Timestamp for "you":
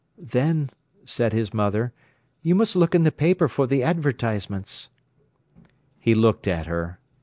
2.41-2.55